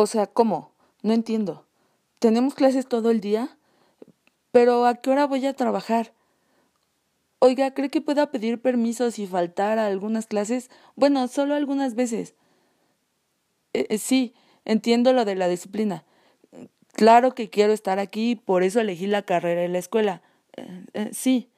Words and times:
O 0.00 0.06
sea, 0.06 0.28
¿cómo? 0.28 0.70
No 1.02 1.12
entiendo. 1.12 1.66
¿Tenemos 2.20 2.54
clases 2.54 2.86
todo 2.86 3.10
el 3.10 3.20
día? 3.20 3.58
Pero 4.52 4.86
¿a 4.86 4.94
qué 4.94 5.10
hora 5.10 5.26
voy 5.26 5.44
a 5.44 5.54
trabajar? 5.54 6.12
Oiga, 7.40 7.74
¿cree 7.74 7.90
que 7.90 8.00
pueda 8.00 8.30
pedir 8.30 8.62
permiso 8.62 9.10
si 9.10 9.26
faltar 9.26 9.80
a 9.80 9.88
algunas 9.88 10.28
clases? 10.28 10.70
Bueno, 10.94 11.26
solo 11.26 11.56
algunas 11.56 11.96
veces. 11.96 12.36
Eh, 13.72 13.88
eh, 13.90 13.98
sí, 13.98 14.34
entiendo 14.64 15.12
lo 15.12 15.24
de 15.24 15.34
la 15.34 15.48
disciplina. 15.48 16.04
Claro 16.92 17.34
que 17.34 17.50
quiero 17.50 17.72
estar 17.72 17.98
aquí, 17.98 18.36
por 18.36 18.62
eso 18.62 18.78
elegí 18.78 19.08
la 19.08 19.22
carrera 19.22 19.64
en 19.64 19.72
la 19.72 19.80
escuela. 19.80 20.22
Eh, 20.94 21.10
sí. 21.12 21.50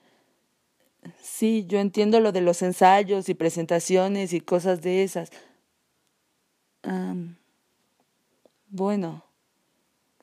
Sí, 1.20 1.66
yo 1.69 1.79
entiendo 1.79 2.20
lo 2.20 2.33
de 2.33 2.41
los 2.41 2.62
ensayos 2.62 3.29
y 3.29 3.34
presentaciones 3.34 4.33
y 4.33 4.41
cosas 4.41 4.80
de 4.80 5.02
esas. 5.02 5.30
Bueno. 8.70 9.24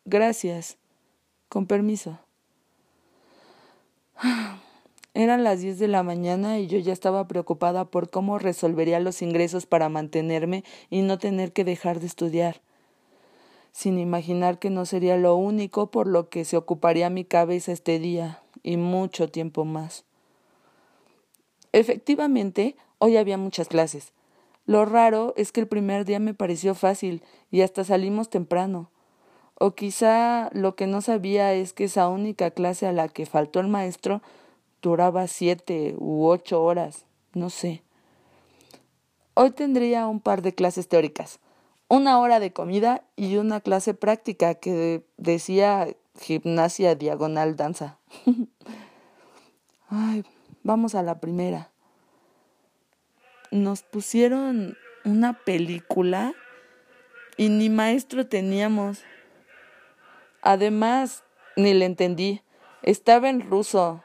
Gracias. 0.05 0.77
Con 1.49 1.67
permiso. 1.67 2.19
Eran 5.13 5.43
las 5.43 5.61
diez 5.61 5.79
de 5.79 5.88
la 5.88 6.03
mañana 6.03 6.59
y 6.59 6.67
yo 6.67 6.77
ya 6.79 6.93
estaba 6.93 7.27
preocupada 7.27 7.85
por 7.85 8.09
cómo 8.09 8.39
resolvería 8.39 8.99
los 8.99 9.21
ingresos 9.21 9.65
para 9.65 9.89
mantenerme 9.89 10.63
y 10.89 11.02
no 11.02 11.17
tener 11.17 11.53
que 11.53 11.63
dejar 11.63 11.99
de 11.99 12.05
estudiar, 12.05 12.61
sin 13.71 13.97
imaginar 13.97 14.59
que 14.59 14.69
no 14.69 14.85
sería 14.85 15.17
lo 15.17 15.35
único 15.35 15.89
por 15.89 16.07
lo 16.07 16.29
que 16.29 16.45
se 16.45 16.55
ocuparía 16.55 17.09
mi 17.09 17.25
cabeza 17.25 17.71
este 17.71 17.99
día 17.99 18.41
y 18.61 18.77
mucho 18.77 19.29
tiempo 19.29 19.66
más. 19.66 20.05
Efectivamente, 21.72 22.75
hoy 23.00 23.17
había 23.17 23.38
muchas 23.38 23.67
clases. 23.67 24.13
Lo 24.67 24.83
raro 24.83 25.33
es 25.37 25.51
que 25.51 25.61
el 25.61 25.67
primer 25.67 26.03
día 26.05 26.19
me 26.19 26.33
pareció 26.33 26.75
fácil 26.75 27.23
y 27.49 27.61
hasta 27.61 27.85
salimos 27.85 28.29
temprano. 28.29 28.91
O 29.55 29.71
quizá 29.71 30.49
lo 30.51 30.75
que 30.75 30.85
no 30.87 31.01
sabía 31.01 31.53
es 31.53 31.73
que 31.73 31.85
esa 31.85 32.09
única 32.09 32.51
clase 32.51 32.85
a 32.85 32.91
la 32.91 33.07
que 33.07 33.25
faltó 33.25 33.61
el 33.61 33.69
maestro 33.69 34.21
duraba 34.81 35.27
siete 35.27 35.95
u 35.97 36.27
ocho 36.27 36.61
horas, 36.61 37.05
no 37.33 37.49
sé. 37.49 37.81
Hoy 39.33 39.51
tendría 39.51 40.05
un 40.07 40.19
par 40.19 40.41
de 40.41 40.53
clases 40.53 40.89
teóricas, 40.89 41.39
una 41.88 42.19
hora 42.19 42.39
de 42.41 42.51
comida 42.51 43.03
y 43.15 43.38
una 43.38 43.61
clase 43.61 43.93
práctica 43.93 44.55
que 44.55 45.05
decía 45.15 45.88
gimnasia 46.19 46.95
diagonal 46.95 47.55
danza. 47.55 47.99
Ay, 49.89 50.25
vamos 50.63 50.93
a 50.93 51.03
la 51.03 51.19
primera. 51.21 51.71
Nos 53.52 53.84
pusieron 53.84 54.78
una 55.06 55.34
película 55.34 56.34
y 57.38 57.50
ni 57.50 57.70
maestro 57.70 58.28
teníamos. 58.28 59.03
Además, 60.42 61.23
ni 61.56 61.73
le 61.73 61.86
entendí. 61.86 62.42
Estaba 62.84 63.30
en 63.30 63.50
ruso. 63.50 64.03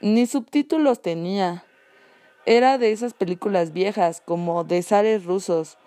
Ni 0.00 0.26
subtítulos 0.26 1.00
tenía. 1.00 1.64
Era 2.44 2.78
de 2.78 2.92
esas 2.92 3.14
películas 3.14 3.72
viejas, 3.72 4.20
como 4.20 4.64
de 4.64 4.82
zares 4.82 5.24
rusos, 5.24 5.78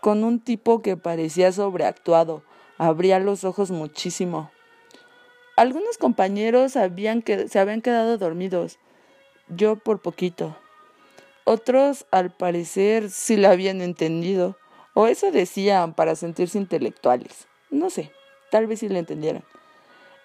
con 0.00 0.24
un 0.24 0.40
tipo 0.40 0.82
que 0.82 0.96
parecía 0.96 1.52
sobreactuado. 1.52 2.42
Abría 2.78 3.18
los 3.18 3.44
ojos 3.44 3.70
muchísimo. 3.70 4.50
Algunos 5.56 5.98
compañeros 5.98 6.76
habían 6.76 7.24
se 7.48 7.58
habían 7.58 7.80
quedado 7.80 8.16
dormidos, 8.16 8.78
yo 9.48 9.76
por 9.76 10.00
poquito. 10.00 10.56
Otros, 11.50 12.04
al 12.10 12.30
parecer, 12.30 13.08
sí 13.08 13.38
la 13.38 13.52
habían 13.52 13.80
entendido, 13.80 14.58
o 14.92 15.06
eso 15.06 15.30
decían 15.30 15.94
para 15.94 16.14
sentirse 16.14 16.58
intelectuales. 16.58 17.48
No 17.70 17.88
sé, 17.88 18.12
tal 18.50 18.66
vez 18.66 18.80
sí 18.80 18.90
la 18.90 18.98
entendieran. 18.98 19.44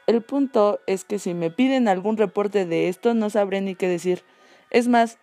El 0.06 0.22
punto 0.22 0.82
es 0.86 1.06
que 1.06 1.20
si 1.20 1.34
me 1.34 1.50
piden 1.50 1.88
algún 1.88 2.18
reporte 2.18 2.66
de 2.66 2.90
esto 2.90 3.14
no 3.14 3.30
sabré 3.30 3.62
ni 3.62 3.74
qué 3.74 3.88
decir. 3.88 4.26
Es 4.70 4.90
más, 4.90 5.18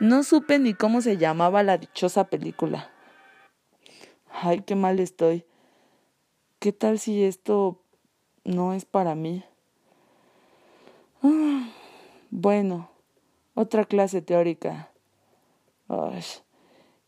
no 0.00 0.22
supe 0.22 0.58
ni 0.58 0.72
cómo 0.72 1.02
se 1.02 1.18
llamaba 1.18 1.62
la 1.62 1.76
dichosa 1.76 2.24
película. 2.24 2.90
Ay, 4.32 4.62
qué 4.62 4.74
mal 4.74 5.00
estoy. 5.00 5.44
¿Qué 6.60 6.72
tal 6.72 6.98
si 6.98 7.24
esto 7.24 7.82
no 8.44 8.72
es 8.72 8.86
para 8.86 9.14
mí? 9.14 9.44
Ah, 11.22 11.68
bueno, 12.30 12.90
otra 13.54 13.84
clase 13.84 14.22
teórica. 14.22 14.92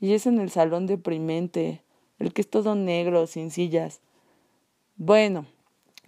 Y 0.01 0.15
es 0.15 0.27
en 0.27 0.39
el 0.39 0.51
salón 0.51 0.87
deprimente, 0.87 1.83
el 2.19 2.33
que 2.33 2.43
es 2.43 2.51
todo 2.51 2.75
negro, 2.75 3.27
sin 3.27 3.51
sillas. 3.51 4.01
Bueno, 4.97 5.47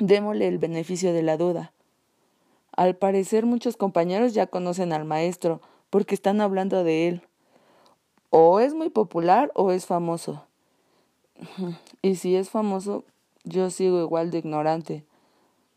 Démosle 0.00 0.48
el 0.48 0.56
beneficio 0.56 1.12
de 1.12 1.22
la 1.22 1.36
duda. 1.36 1.74
Al 2.74 2.96
parecer 2.96 3.44
muchos 3.44 3.76
compañeros 3.76 4.32
ya 4.32 4.46
conocen 4.46 4.94
al 4.94 5.04
maestro 5.04 5.60
porque 5.90 6.14
están 6.14 6.40
hablando 6.40 6.84
de 6.84 7.06
él. 7.06 7.22
O 8.30 8.60
es 8.60 8.72
muy 8.72 8.88
popular 8.88 9.52
o 9.54 9.72
es 9.72 9.84
famoso. 9.84 10.44
Y 12.02 12.14
si 12.14 12.34
es 12.34 12.48
famoso, 12.48 13.04
yo 13.44 13.68
sigo 13.68 14.00
igual 14.00 14.30
de 14.30 14.38
ignorante, 14.38 15.04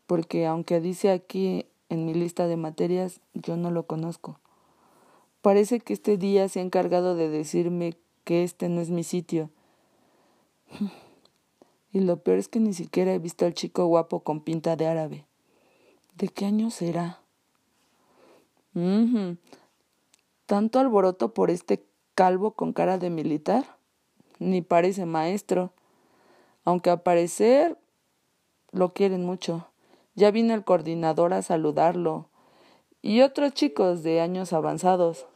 porque 0.06 0.46
aunque 0.46 0.80
dice 0.80 1.10
aquí 1.10 1.66
en 1.90 2.06
mi 2.06 2.14
lista 2.14 2.46
de 2.46 2.56
materias, 2.56 3.20
yo 3.34 3.58
no 3.58 3.70
lo 3.70 3.86
conozco. 3.86 4.40
Parece 5.44 5.78
que 5.80 5.92
este 5.92 6.16
día 6.16 6.48
se 6.48 6.60
ha 6.60 6.62
encargado 6.62 7.14
de 7.16 7.28
decirme 7.28 7.98
que 8.24 8.44
este 8.44 8.70
no 8.70 8.80
es 8.80 8.88
mi 8.88 9.04
sitio. 9.04 9.50
Y 11.92 12.00
lo 12.00 12.16
peor 12.16 12.38
es 12.38 12.48
que 12.48 12.60
ni 12.60 12.72
siquiera 12.72 13.12
he 13.12 13.18
visto 13.18 13.44
al 13.44 13.52
chico 13.52 13.84
guapo 13.84 14.20
con 14.20 14.40
pinta 14.40 14.74
de 14.74 14.86
árabe. 14.86 15.26
¿De 16.16 16.28
qué 16.28 16.46
año 16.46 16.70
será? 16.70 17.20
¿Tanto 20.46 20.80
alboroto 20.80 21.34
por 21.34 21.50
este 21.50 21.84
calvo 22.14 22.52
con 22.52 22.72
cara 22.72 22.96
de 22.96 23.10
militar? 23.10 23.76
Ni 24.38 24.62
parece 24.62 25.04
maestro. 25.04 25.72
Aunque 26.64 26.88
a 26.88 27.04
parecer 27.04 27.78
lo 28.72 28.94
quieren 28.94 29.26
mucho. 29.26 29.68
Ya 30.14 30.30
vino 30.30 30.54
el 30.54 30.64
coordinador 30.64 31.34
a 31.34 31.42
saludarlo. 31.42 32.28
Y 33.02 33.20
otros 33.20 33.52
chicos 33.52 34.02
de 34.02 34.22
años 34.22 34.52
avanzados. 34.52 35.26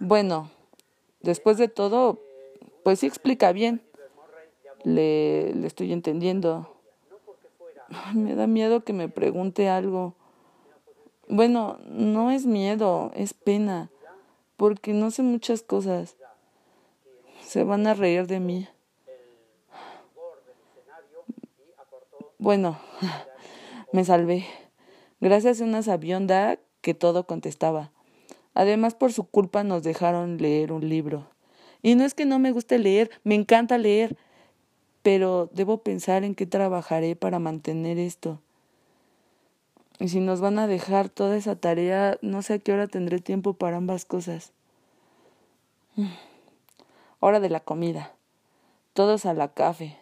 Bueno, 0.00 0.50
después 1.20 1.58
de 1.58 1.68
todo, 1.68 2.18
pues 2.82 3.00
sí 3.00 3.06
explica 3.06 3.52
bien 3.52 3.82
le, 4.84 5.66
estoy 5.66 5.92
entendiendo. 5.92 6.74
me 8.14 8.34
da 8.34 8.46
miedo 8.46 8.84
que 8.84 8.92
me 8.92 9.08
pregunte 9.08 9.68
algo. 9.68 10.14
Bueno, 11.28 11.78
no 11.84 12.30
es 12.30 12.46
miedo, 12.46 13.12
es 13.14 13.34
pena, 13.34 13.90
porque 14.56 14.92
no 14.92 15.10
sé 15.10 15.22
muchas 15.22 15.62
cosas. 15.62 16.16
Se 17.42 17.64
van 17.64 17.86
a 17.86 17.94
reír 17.94 18.26
de 18.26 18.40
mí. 18.40 18.68
Bueno, 22.38 22.78
me 23.92 24.04
salvé. 24.04 24.46
Gracias 25.20 25.60
a 25.60 25.64
una 25.64 25.82
sabionda 25.82 26.58
que 26.80 26.94
todo 26.94 27.26
contestaba. 27.26 27.92
Además, 28.54 28.94
por 28.94 29.12
su 29.12 29.24
culpa 29.24 29.64
nos 29.64 29.82
dejaron 29.82 30.38
leer 30.38 30.72
un 30.72 30.88
libro. 30.88 31.28
Y 31.82 31.94
no 31.94 32.04
es 32.04 32.14
que 32.14 32.26
no 32.26 32.38
me 32.38 32.52
guste 32.52 32.78
leer, 32.78 33.10
me 33.24 33.34
encanta 33.34 33.78
leer 33.78 34.16
pero 35.02 35.48
debo 35.52 35.78
pensar 35.78 36.24
en 36.24 36.34
qué 36.34 36.46
trabajaré 36.46 37.16
para 37.16 37.38
mantener 37.38 37.98
esto. 37.98 38.40
Y 39.98 40.08
si 40.08 40.20
nos 40.20 40.40
van 40.40 40.58
a 40.58 40.66
dejar 40.66 41.08
toda 41.08 41.36
esa 41.36 41.56
tarea, 41.56 42.18
no 42.22 42.42
sé 42.42 42.54
a 42.54 42.58
qué 42.58 42.72
hora 42.72 42.86
tendré 42.86 43.20
tiempo 43.20 43.54
para 43.54 43.76
ambas 43.76 44.04
cosas. 44.04 44.52
Hora 47.20 47.40
de 47.40 47.50
la 47.50 47.60
comida. 47.60 48.14
Todos 48.94 49.26
a 49.26 49.34
la 49.34 49.52
café. 49.52 49.98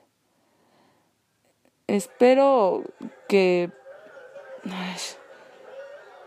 Espero 1.87 2.85
que... 3.29 3.73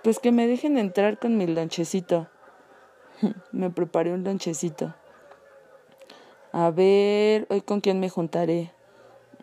Pues 0.04 0.20
que 0.20 0.32
me 0.32 0.48
dejen 0.48 0.78
entrar 0.78 1.20
con 1.20 1.38
mi 1.38 1.46
lonchecito. 1.46 2.28
me 3.52 3.70
preparé 3.70 4.14
un 4.14 4.24
lonchecito. 4.24 4.96
A 6.52 6.72
ver, 6.72 7.46
hoy 7.50 7.62
con 7.62 7.82
quién 7.82 8.00
me 8.00 8.10
juntaré. 8.10 8.72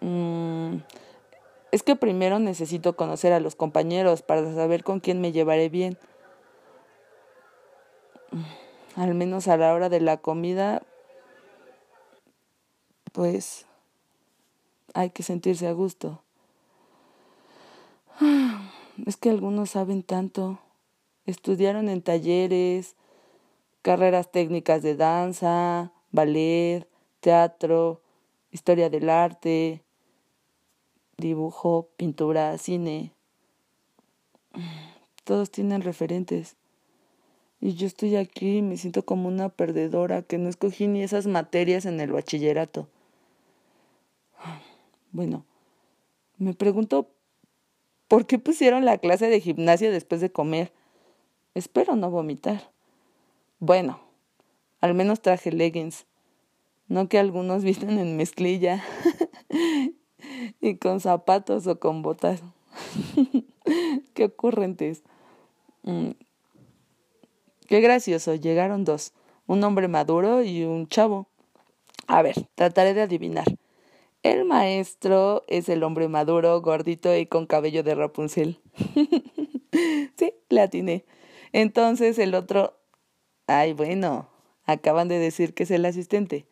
Mm, 0.01 0.79
es 1.71 1.83
que 1.83 1.97
primero 1.97 2.39
necesito 2.39 2.97
conocer 2.97 3.33
a 3.33 3.41
los 3.41 3.57
compañeros 3.57 4.23
para 4.23 4.55
saber 4.55 4.85
con 4.85 5.01
quién 5.01 5.21
me 5.21 5.33
llevaré 5.33 5.69
bien. 5.69 5.99
Al 8.97 9.15
menos 9.15 9.47
a 9.49 9.57
la 9.57 9.73
hora 9.73 9.89
de 9.89 10.01
la 10.01 10.17
comida, 10.17 10.83
pues 13.13 13.67
hay 14.95 15.11
que 15.11 15.23
sentirse 15.23 15.69
a 15.69 15.73
gusto. 15.73 16.23
Es 19.07 19.17
que 19.17 19.31
algunos 19.31 19.71
saben 19.71 20.03
tanto. 20.03 20.59
Estudiaron 21.25 21.89
en 21.89 22.03
talleres, 22.03 22.97
carreras 23.83 24.31
técnicas 24.33 24.83
de 24.83 24.97
danza, 24.97 25.93
ballet, 26.11 26.89
teatro, 27.21 28.01
historia 28.51 28.91
del 28.91 29.11
arte, 29.11 29.83
dibujo, 31.17 31.89
pintura, 31.97 32.57
cine. 32.59 33.13
Todos 35.25 35.51
tienen 35.51 35.83
referentes. 35.83 36.57
Y 37.61 37.75
yo 37.75 37.87
estoy 37.87 38.17
aquí 38.17 38.59
y 38.59 38.63
me 38.63 38.77
siento 38.77 39.05
como 39.05 39.29
una 39.29 39.49
perdedora 39.49 40.23
que 40.23 40.39
no 40.39 40.49
escogí 40.49 40.87
ni 40.87 41.03
esas 41.03 41.27
materias 41.27 41.87
en 41.87 42.01
el 42.01 42.13
bachillerato. 42.13 42.89
Bueno, 45.11 45.45
me 46.39 46.55
pregunto 46.55 47.09
por 48.09 48.27
qué 48.27 48.39
pusieron 48.39 48.85
la 48.85 48.99
clase 48.99 49.29
de 49.29 49.41
gimnasia 49.41 49.91
después 49.91 50.21
de 50.21 50.33
comer. 50.33 50.73
Espero 51.55 51.95
no 51.95 52.11
vomitar. 52.11 52.71
Bueno, 53.61 54.01
al 54.81 54.95
menos 54.95 55.21
traje 55.21 55.53
leggings, 55.53 56.07
no 56.89 57.09
que 57.09 57.19
algunos 57.19 57.63
visten 57.65 57.99
en 57.99 58.17
mezclilla 58.17 58.83
y 60.61 60.77
con 60.77 61.01
zapatos 61.01 61.67
o 61.67 61.79
con 61.79 62.03
botas. 62.03 62.43
qué 64.15 64.25
ocurrentes. 64.25 65.03
Mm. 65.83 66.11
Qué 67.67 67.81
gracioso, 67.81 68.35
llegaron 68.35 68.85
dos, 68.85 69.13
un 69.47 69.63
hombre 69.63 69.89
maduro 69.89 70.43
y 70.43 70.65
un 70.65 70.89
chavo. 70.89 71.27
A 72.07 72.23
ver, 72.23 72.49
trataré 72.55 72.95
de 72.95 73.03
adivinar. 73.03 73.45
El 74.23 74.45
maestro 74.45 75.45
es 75.47 75.69
el 75.69 75.85
hombre 75.85 76.09
maduro, 76.09 76.61
gordito 76.61 77.17
y 77.17 77.27
con 77.27 77.47
cabello 77.47 77.83
de 77.83 77.95
Rapunzel. 77.95 78.61
sí, 80.17 80.35
le 80.49 80.61
atiné. 80.61 81.05
Entonces 81.53 82.19
el 82.19 82.35
otro... 82.35 82.75
Ay, 83.47 83.73
bueno, 83.73 84.29
acaban 84.65 85.09
de 85.09 85.19
decir 85.19 85.55
que 85.55 85.63
es 85.63 85.71
el 85.71 85.85
asistente. 85.85 86.47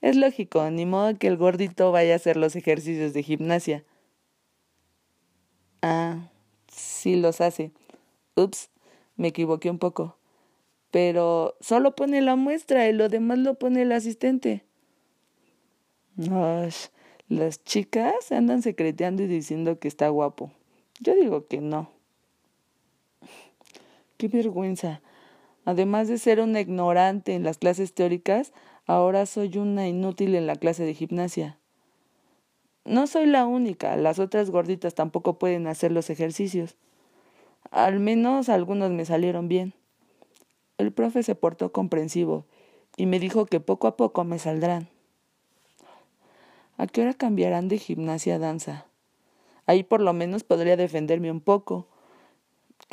Es 0.00 0.16
lógico, 0.16 0.70
ni 0.70 0.86
modo 0.86 1.18
que 1.18 1.26
el 1.26 1.36
gordito 1.36 1.90
vaya 1.90 2.12
a 2.12 2.16
hacer 2.16 2.36
los 2.36 2.54
ejercicios 2.54 3.12
de 3.12 3.22
gimnasia. 3.22 3.84
Ah, 5.82 6.30
sí 6.68 7.16
los 7.16 7.40
hace. 7.40 7.72
Ups, 8.36 8.70
me 9.16 9.28
equivoqué 9.28 9.70
un 9.70 9.78
poco. 9.78 10.16
Pero 10.92 11.56
solo 11.60 11.94
pone 11.96 12.22
la 12.22 12.36
muestra 12.36 12.88
y 12.88 12.92
lo 12.92 13.08
demás 13.08 13.38
lo 13.38 13.54
pone 13.54 13.82
el 13.82 13.92
asistente. 13.92 14.64
Las 17.28 17.62
chicas 17.62 18.32
andan 18.32 18.62
secreteando 18.62 19.22
y 19.22 19.26
diciendo 19.26 19.78
que 19.78 19.88
está 19.88 20.08
guapo. 20.08 20.50
Yo 21.00 21.14
digo 21.14 21.46
que 21.46 21.60
no. 21.60 21.90
Qué 24.16 24.28
vergüenza. 24.28 25.02
Además 25.66 26.08
de 26.08 26.16
ser 26.16 26.40
una 26.40 26.60
ignorante 26.60 27.34
en 27.34 27.44
las 27.44 27.58
clases 27.58 27.92
teóricas, 27.92 28.52
ahora 28.86 29.26
soy 29.26 29.58
una 29.58 29.86
inútil 29.86 30.34
en 30.34 30.46
la 30.46 30.56
clase 30.56 30.84
de 30.84 30.94
gimnasia. 30.94 31.58
No 32.86 33.06
soy 33.06 33.26
la 33.26 33.44
única, 33.44 33.94
las 33.96 34.18
otras 34.18 34.50
gorditas 34.50 34.94
tampoco 34.94 35.38
pueden 35.38 35.66
hacer 35.66 35.92
los 35.92 36.08
ejercicios. 36.08 36.76
Al 37.70 38.00
menos 38.00 38.48
algunos 38.48 38.90
me 38.90 39.04
salieron 39.04 39.48
bien. 39.48 39.74
El 40.78 40.92
profe 40.92 41.22
se 41.22 41.34
portó 41.34 41.72
comprensivo 41.72 42.46
y 42.96 43.04
me 43.04 43.20
dijo 43.20 43.44
que 43.44 43.60
poco 43.60 43.86
a 43.86 43.98
poco 43.98 44.24
me 44.24 44.38
saldrán. 44.38 44.88
¿A 46.78 46.86
qué 46.86 47.02
hora 47.02 47.12
cambiarán 47.12 47.66
de 47.68 47.78
gimnasia 47.78 48.36
a 48.36 48.38
danza? 48.38 48.86
Ahí 49.66 49.82
por 49.82 50.00
lo 50.00 50.12
menos 50.12 50.44
podría 50.44 50.76
defenderme 50.76 51.30
un 51.30 51.40
poco. 51.40 51.88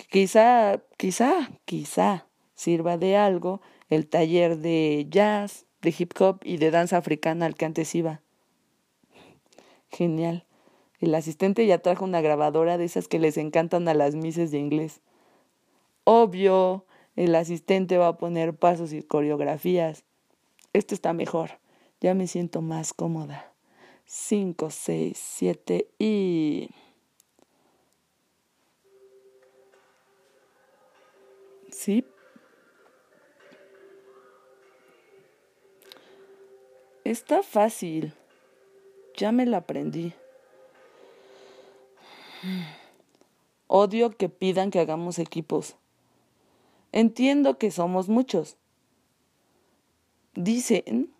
Quizá, 0.09 0.81
quizá, 0.97 1.51
quizá 1.65 2.25
sirva 2.55 2.97
de 2.97 3.15
algo 3.15 3.61
el 3.89 4.07
taller 4.07 4.57
de 4.57 5.05
jazz, 5.09 5.67
de 5.83 5.93
hip 5.97 6.13
hop 6.19 6.39
y 6.43 6.57
de 6.57 6.71
danza 6.71 6.97
africana 6.97 7.45
al 7.45 7.53
que 7.53 7.65
antes 7.65 7.93
iba. 7.93 8.21
Genial. 9.89 10.45
El 10.99 11.13
asistente 11.13 11.67
ya 11.67 11.77
trajo 11.77 12.05
una 12.05 12.21
grabadora 12.21 12.79
de 12.79 12.85
esas 12.85 13.07
que 13.07 13.19
les 13.19 13.37
encantan 13.37 13.87
a 13.87 13.93
las 13.93 14.15
mises 14.15 14.49
de 14.49 14.57
inglés. 14.57 15.01
Obvio, 16.05 16.85
el 17.15 17.35
asistente 17.35 17.99
va 17.99 18.07
a 18.07 18.17
poner 18.17 18.55
pasos 18.55 18.93
y 18.93 19.03
coreografías. 19.03 20.03
Esto 20.73 20.95
está 20.95 21.13
mejor. 21.13 21.59
Ya 22.01 22.15
me 22.15 22.25
siento 22.25 22.63
más 22.63 22.91
cómoda. 22.91 23.54
Cinco, 24.05 24.69
seis, 24.69 25.17
siete 25.17 25.89
y... 25.97 26.69
Sí. 31.71 32.05
Está 37.03 37.43
fácil. 37.43 38.13
Ya 39.17 39.31
me 39.31 39.45
la 39.45 39.57
aprendí. 39.57 40.13
Odio 43.67 44.11
que 44.11 44.29
pidan 44.29 44.71
que 44.71 44.79
hagamos 44.79 45.19
equipos. 45.19 45.75
Entiendo 46.91 47.57
que 47.57 47.71
somos 47.71 48.07
muchos. 48.07 48.57
Dicen 50.33 51.14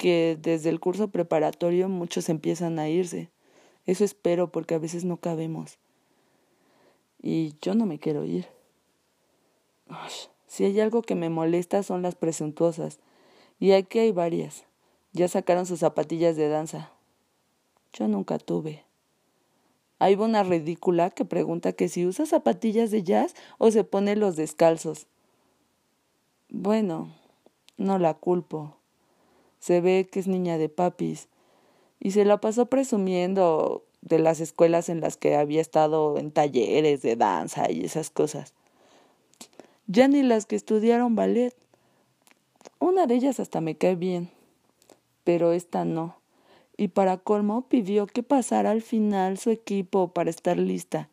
que 0.00 0.38
desde 0.40 0.70
el 0.70 0.80
curso 0.80 1.08
preparatorio 1.08 1.86
muchos 1.90 2.30
empiezan 2.30 2.78
a 2.78 2.88
irse. 2.88 3.28
Eso 3.84 4.02
espero 4.02 4.50
porque 4.50 4.74
a 4.74 4.78
veces 4.78 5.04
no 5.04 5.18
cabemos. 5.18 5.76
Y 7.20 7.52
yo 7.60 7.74
no 7.74 7.84
me 7.84 7.98
quiero 7.98 8.24
ir. 8.24 8.46
si 10.46 10.64
hay 10.64 10.80
algo 10.80 11.02
que 11.02 11.14
me 11.14 11.28
molesta 11.28 11.82
son 11.82 12.00
las 12.00 12.14
presuntuosas. 12.14 12.98
Y 13.58 13.72
aquí 13.72 13.98
hay 13.98 14.10
varias. 14.10 14.64
Ya 15.12 15.28
sacaron 15.28 15.66
sus 15.66 15.80
zapatillas 15.80 16.34
de 16.34 16.48
danza. 16.48 16.92
Yo 17.92 18.08
nunca 18.08 18.38
tuve. 18.38 18.86
Hay 19.98 20.14
una 20.14 20.44
ridícula 20.44 21.10
que 21.10 21.26
pregunta 21.26 21.74
que 21.74 21.90
si 21.90 22.06
usa 22.06 22.24
zapatillas 22.24 22.90
de 22.90 23.02
jazz 23.02 23.34
o 23.58 23.70
se 23.70 23.84
pone 23.84 24.16
los 24.16 24.34
descalzos. 24.36 25.08
Bueno, 26.48 27.14
no 27.76 27.98
la 27.98 28.14
culpo. 28.14 28.79
Se 29.60 29.80
ve 29.80 30.08
que 30.10 30.18
es 30.18 30.26
niña 30.26 30.58
de 30.58 30.68
papis 30.68 31.28
y 32.00 32.10
se 32.10 32.24
la 32.24 32.40
pasó 32.40 32.66
presumiendo 32.66 33.84
de 34.00 34.18
las 34.18 34.40
escuelas 34.40 34.88
en 34.88 35.00
las 35.00 35.16
que 35.16 35.36
había 35.36 35.60
estado 35.60 36.18
en 36.18 36.32
talleres 36.32 37.02
de 37.02 37.14
danza 37.14 37.70
y 37.70 37.84
esas 37.84 38.10
cosas. 38.10 38.54
Ya 39.86 40.08
ni 40.08 40.22
las 40.22 40.46
que 40.46 40.56
estudiaron 40.56 41.14
ballet. 41.14 41.54
Una 42.78 43.06
de 43.06 43.14
ellas 43.14 43.38
hasta 43.38 43.60
me 43.60 43.76
cae 43.76 43.94
bien, 43.94 44.30
pero 45.22 45.52
esta 45.52 45.84
no 45.84 46.20
y 46.80 46.88
para 46.88 47.18
colmo 47.18 47.68
pidió 47.68 48.06
que 48.06 48.22
pasara 48.22 48.70
al 48.70 48.80
final 48.80 49.36
su 49.36 49.50
equipo 49.50 50.14
para 50.14 50.30
estar 50.30 50.56
lista. 50.56 51.10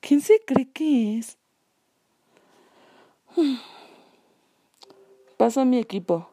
¿Quién 0.00 0.22
se 0.22 0.40
cree 0.46 0.70
que 0.70 1.18
es? 1.18 1.36
Paso 5.36 5.60
a 5.60 5.66
mi 5.66 5.76
equipo. 5.76 6.31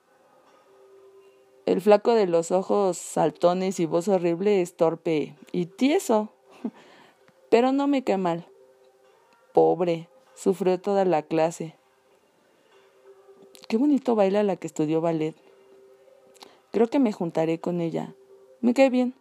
El 1.70 1.82
flaco 1.82 2.16
de 2.16 2.26
los 2.26 2.50
ojos 2.50 2.98
saltones 2.98 3.80
y 3.80 3.86
voz 3.86 4.08
horrible 4.08 4.60
es 4.60 4.76
torpe 4.76 5.36
y 5.52 5.68
tieso. 5.68 6.30
Pero 7.52 7.72
no 7.72 7.86
me 7.86 8.04
cae 8.04 8.18
mal. 8.18 8.48
Pobre, 9.54 10.10
sufrió 10.34 10.82
toda 10.82 11.06
la 11.06 11.22
clase. 11.22 11.76
Qué 13.68 13.78
bonito 13.78 14.16
baila 14.16 14.42
la 14.42 14.56
que 14.56 14.66
estudió 14.66 15.00
ballet. 15.00 15.36
Creo 16.72 16.88
que 16.88 16.98
me 16.98 17.14
juntaré 17.14 17.60
con 17.60 17.82
ella. 17.82 18.16
Me 18.62 18.74
cae 18.74 18.90
bien. 18.90 19.14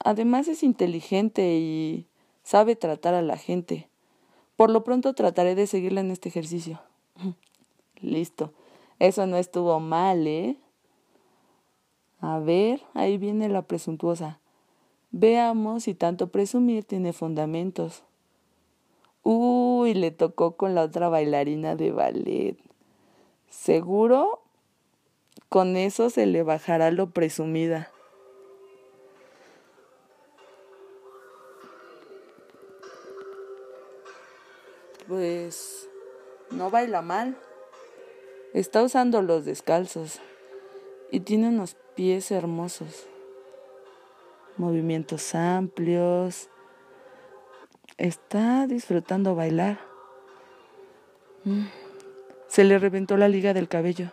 Además 0.00 0.48
es 0.48 0.62
inteligente 0.62 1.54
y 1.54 2.08
sabe 2.42 2.76
tratar 2.76 3.14
a 3.14 3.22
la 3.22 3.38
gente. 3.38 3.88
Por 4.56 4.68
lo 4.68 4.84
pronto 4.84 5.14
trataré 5.14 5.54
de 5.54 5.66
seguirla 5.66 6.02
en 6.02 6.10
este 6.10 6.28
ejercicio. 6.28 6.82
Listo. 8.02 8.52
Eso 8.98 9.26
no 9.26 9.38
estuvo 9.38 9.80
mal, 9.80 10.26
¿eh? 10.26 10.58
A 12.22 12.38
ver, 12.38 12.80
ahí 12.94 13.18
viene 13.18 13.48
la 13.48 13.62
presuntuosa. 13.62 14.38
Veamos 15.10 15.82
si 15.82 15.94
tanto 15.94 16.28
presumir 16.28 16.84
tiene 16.84 17.12
fundamentos. 17.12 18.04
Uy, 19.24 19.92
le 19.94 20.12
tocó 20.12 20.56
con 20.56 20.76
la 20.76 20.82
otra 20.82 21.08
bailarina 21.08 21.74
de 21.74 21.90
ballet. 21.90 22.56
Seguro 23.50 24.40
con 25.48 25.76
eso 25.76 26.10
se 26.10 26.26
le 26.26 26.44
bajará 26.44 26.92
lo 26.92 27.10
presumida. 27.10 27.90
Pues 35.08 35.88
no 36.52 36.70
baila 36.70 37.02
mal. 37.02 37.36
Está 38.54 38.84
usando 38.84 39.22
los 39.22 39.44
descalzos 39.44 40.20
y 41.12 41.20
tiene 41.20 41.48
unos 41.48 41.76
pies 41.94 42.30
hermosos. 42.30 43.06
Movimientos 44.56 45.34
amplios. 45.34 46.48
Está 47.98 48.66
disfrutando 48.66 49.34
bailar. 49.34 49.78
Mm. 51.44 51.66
Se 52.48 52.64
le 52.64 52.78
reventó 52.78 53.18
la 53.18 53.28
liga 53.28 53.52
del 53.52 53.68
cabello, 53.68 54.10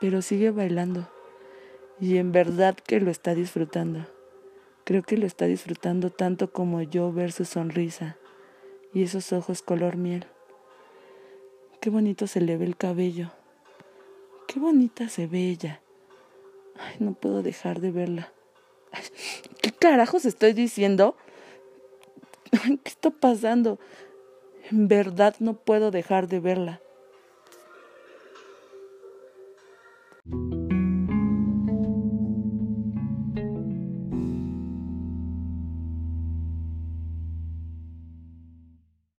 pero 0.00 0.20
sigue 0.20 0.50
bailando. 0.50 1.08
Y 2.00 2.16
en 2.16 2.32
verdad 2.32 2.74
que 2.74 3.00
lo 3.00 3.12
está 3.12 3.34
disfrutando. 3.34 4.04
Creo 4.82 5.04
que 5.04 5.16
lo 5.16 5.26
está 5.26 5.46
disfrutando 5.46 6.10
tanto 6.10 6.52
como 6.52 6.82
yo 6.82 7.12
ver 7.12 7.30
su 7.30 7.44
sonrisa 7.44 8.16
y 8.92 9.04
esos 9.04 9.32
ojos 9.32 9.62
color 9.62 9.96
miel. 9.96 10.26
Qué 11.80 11.88
bonito 11.88 12.26
se 12.26 12.40
le 12.40 12.56
ve 12.56 12.64
el 12.64 12.76
cabello. 12.76 13.30
Qué 14.52 14.60
bonita 14.60 15.08
se 15.08 15.26
ve 15.26 15.48
ella. 15.48 15.80
Ay, 16.76 16.96
no 16.98 17.14
puedo 17.14 17.42
dejar 17.42 17.80
de 17.80 17.90
verla. 17.90 18.34
¿Qué 19.62 19.70
carajos 19.70 20.26
estoy 20.26 20.52
diciendo? 20.52 21.16
¿Qué 22.50 22.90
está 22.90 23.08
pasando? 23.08 23.78
En 24.70 24.88
verdad 24.88 25.36
no 25.38 25.54
puedo 25.54 25.90
dejar 25.90 26.28
de 26.28 26.40
verla. 26.40 26.81